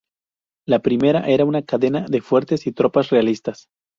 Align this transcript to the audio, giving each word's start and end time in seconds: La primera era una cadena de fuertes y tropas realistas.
La 0.65 0.79
primera 0.79 1.19
era 1.27 1.45
una 1.45 1.61
cadena 1.61 2.07
de 2.09 2.21
fuertes 2.21 2.65
y 2.65 2.71
tropas 2.71 3.11
realistas. 3.11 3.67